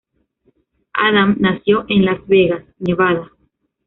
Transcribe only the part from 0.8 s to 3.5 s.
Adam nació en Las Vegas, Nevada.